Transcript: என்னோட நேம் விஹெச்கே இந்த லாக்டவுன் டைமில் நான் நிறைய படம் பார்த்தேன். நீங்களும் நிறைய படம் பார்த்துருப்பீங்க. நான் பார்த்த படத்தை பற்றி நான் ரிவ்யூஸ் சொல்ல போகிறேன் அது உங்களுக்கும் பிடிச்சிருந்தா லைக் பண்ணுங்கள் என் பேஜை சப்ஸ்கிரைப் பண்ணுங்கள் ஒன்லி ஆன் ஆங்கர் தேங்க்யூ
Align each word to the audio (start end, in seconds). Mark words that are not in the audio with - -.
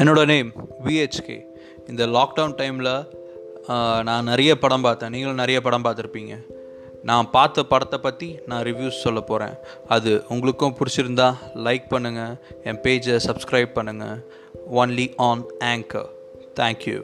என்னோட 0.00 0.20
நேம் 0.30 0.50
விஹெச்கே 0.84 1.36
இந்த 1.90 2.02
லாக்டவுன் 2.16 2.54
டைமில் 2.60 2.92
நான் 4.08 4.28
நிறைய 4.30 4.52
படம் 4.58 4.84
பார்த்தேன். 4.86 5.10
நீங்களும் 5.14 5.40
நிறைய 5.42 5.58
படம் 5.66 5.84
பார்த்துருப்பீங்க. 5.84 6.34
நான் 7.08 7.30
பார்த்த 7.34 7.64
படத்தை 7.72 7.98
பற்றி 8.06 8.28
நான் 8.46 8.64
ரிவ்யூஸ் 8.68 9.02
சொல்ல 9.04 9.20
போகிறேன் 9.30 9.54
அது 9.94 10.10
உங்களுக்கும் 10.28 10.76
பிடிச்சிருந்தா 10.78 11.28
லைக் 11.66 11.86
பண்ணுங்கள் 11.94 12.34
என் 12.64 12.80
பேஜை 12.84 13.16
சப்ஸ்கிரைப் 13.28 13.76
பண்ணுங்கள் 13.78 14.16
ஒன்லி 14.80 15.06
ஆன் 15.28 15.44
ஆங்கர் 15.72 16.10
தேங்க்யூ 16.60 16.98